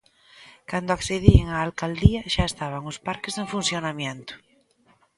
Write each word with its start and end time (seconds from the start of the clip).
Cando 0.69 0.89
accedín 0.93 1.43
á 1.55 1.57
alcaldía 1.61 2.21
xa 2.33 2.43
estaban 2.47 2.83
os 2.91 2.97
parques 3.07 3.35
en 3.41 3.45
funcionamento. 3.53 4.33